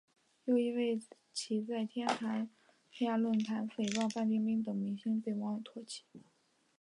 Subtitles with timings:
[0.45, 0.99] 又因为
[1.31, 2.07] 其在天
[2.89, 6.05] 涯论坛诽谤范冰冰等明星被网友唾弃。